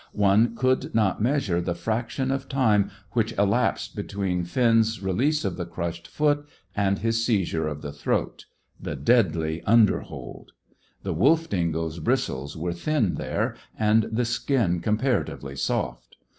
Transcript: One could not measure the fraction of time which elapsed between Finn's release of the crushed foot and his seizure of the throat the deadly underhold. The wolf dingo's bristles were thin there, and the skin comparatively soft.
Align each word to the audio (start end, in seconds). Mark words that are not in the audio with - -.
One 0.13 0.55
could 0.55 0.95
not 0.95 1.21
measure 1.21 1.61
the 1.61 1.75
fraction 1.75 2.31
of 2.31 2.49
time 2.49 2.89
which 3.11 3.37
elapsed 3.37 3.95
between 3.95 4.43
Finn's 4.45 4.99
release 4.99 5.45
of 5.45 5.57
the 5.57 5.65
crushed 5.67 6.07
foot 6.07 6.47
and 6.75 6.97
his 6.97 7.23
seizure 7.23 7.67
of 7.67 7.83
the 7.83 7.91
throat 7.91 8.45
the 8.81 8.95
deadly 8.95 9.61
underhold. 9.67 10.53
The 11.03 11.13
wolf 11.13 11.49
dingo's 11.51 11.99
bristles 11.99 12.57
were 12.57 12.73
thin 12.73 13.13
there, 13.13 13.53
and 13.77 14.07
the 14.11 14.25
skin 14.25 14.79
comparatively 14.79 15.55
soft. 15.55 16.17